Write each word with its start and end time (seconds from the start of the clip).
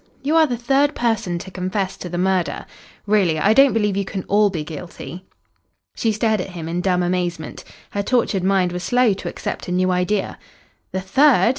You 0.23 0.35
are 0.35 0.47
the 0.47 0.57
third 0.57 0.95
person 0.95 1.37
to 1.37 1.51
confess 1.51 1.95
to 1.97 2.09
the 2.09 2.17
murder. 2.17 2.65
Really, 3.05 3.37
I 3.37 3.53
don't 3.53 3.71
believe 3.71 3.95
you 3.95 4.03
can 4.03 4.23
all 4.23 4.49
be 4.49 4.63
guilty." 4.63 5.25
She 5.93 6.11
stared 6.11 6.41
at 6.41 6.49
him 6.57 6.67
in 6.67 6.81
dumb 6.81 7.03
amazement. 7.03 7.63
Her 7.91 8.01
tortured 8.01 8.43
mind 8.43 8.71
was 8.71 8.81
slow 8.83 9.13
to 9.13 9.29
accept 9.29 9.67
a 9.67 9.71
new 9.71 9.91
idea. 9.91 10.39
"The 10.91 11.01
third!" 11.01 11.49